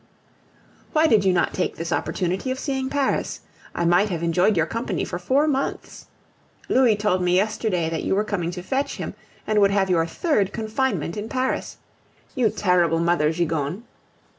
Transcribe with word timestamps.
Why 0.93 1.05
did 1.05 1.25
you 1.25 1.31
not 1.31 1.53
take 1.53 1.75
this 1.75 1.91
opportunity 1.93 2.49
of 2.49 2.57
seeing 2.57 2.89
Paris? 2.89 3.41
I 3.75 3.85
might 3.85 4.09
have 4.09 4.23
enjoyed 4.23 4.57
your 4.57 4.65
company 4.65 5.05
for 5.05 5.19
four 5.19 5.45
months. 5.47 6.07
Louis 6.67 6.95
told 6.95 7.21
me 7.21 7.35
yesterday 7.35 7.87
that 7.87 8.01
you 8.03 8.15
were 8.15 8.23
coming 8.23 8.49
to 8.49 8.63
fetch 8.63 8.95
him, 8.95 9.13
and 9.45 9.61
would 9.61 9.69
have 9.69 9.91
your 9.91 10.07
third 10.07 10.53
confinement 10.53 11.17
in 11.17 11.29
Paris 11.29 11.77
you 12.33 12.49
terrible 12.49 12.97
mother 12.97 13.31
Gigogne! 13.31 13.83